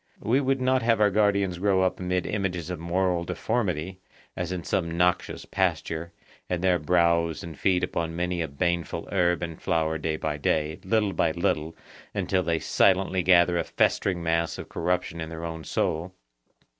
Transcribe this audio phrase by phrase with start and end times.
[0.23, 3.99] We would not have our guardians grow up amid images of moral deformity,
[4.35, 6.11] as in some noxious pasture,
[6.49, 10.79] and there browse and feed upon many a baneful herb and flower day by day,
[10.83, 11.75] little by little,
[12.15, 16.15] until they silently gather a festering mass of corruption in their own soul.